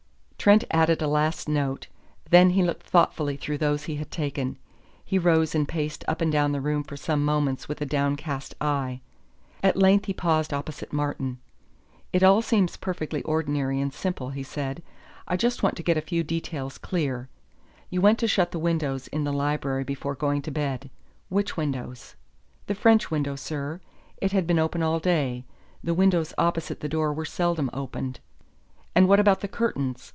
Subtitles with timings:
[0.43, 1.85] Trent added a last note;
[2.31, 4.57] then he looked thoughtfully through those he had taken.
[5.05, 8.55] He rose and paced up and down the room for some moments with a downcast
[8.59, 9.01] eye.
[9.61, 11.37] At length he paused opposite Martin.
[12.11, 14.81] "It all seems perfectly ordinary and simple," he said.
[15.27, 17.29] "I just want to get a few details clear.
[17.91, 20.89] You went to shut the windows in the library before going to bed.
[21.29, 22.15] Which windows?"
[22.65, 23.79] "The French window, sir.
[24.17, 25.45] It had been open all day.
[25.83, 28.19] The windows opposite the door were seldom opened."
[28.95, 30.07] "And what about the curtains?